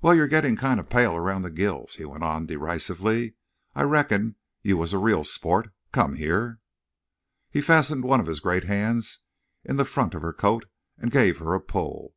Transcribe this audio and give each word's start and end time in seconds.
"Wal, 0.00 0.14
you're 0.14 0.28
gettin' 0.28 0.56
kinda 0.56 0.84
pale 0.84 1.16
around 1.16 1.42
the 1.42 1.50
gills," 1.50 1.96
he 1.96 2.04
went 2.04 2.22
on, 2.22 2.46
derisively. 2.46 3.34
"I 3.74 3.82
reckoned 3.82 4.36
you 4.62 4.76
was 4.76 4.92
a 4.92 4.98
real 4.98 5.24
sport.... 5.24 5.72
Come 5.90 6.14
here." 6.14 6.60
He 7.50 7.60
fastened 7.60 8.04
one 8.04 8.20
of 8.20 8.26
his 8.26 8.38
great 8.38 8.62
hands 8.66 9.18
in 9.64 9.74
the 9.74 9.84
front 9.84 10.14
of 10.14 10.22
her 10.22 10.32
coat 10.32 10.66
and 10.96 11.10
gave 11.10 11.38
her 11.38 11.52
a 11.52 11.60
pull. 11.60 12.14